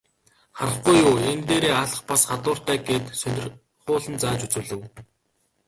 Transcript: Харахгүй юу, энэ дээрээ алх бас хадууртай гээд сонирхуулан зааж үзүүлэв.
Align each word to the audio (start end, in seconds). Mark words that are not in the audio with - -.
Харахгүй 0.57 0.95
юу, 1.07 1.15
энэ 1.29 1.45
дээрээ 1.47 1.75
алх 1.83 1.99
бас 2.09 2.21
хадууртай 2.29 2.77
гээд 2.87 3.05
сонирхуулан 3.21 4.15
зааж 4.21 4.41
үзүүлэв. 4.59 4.89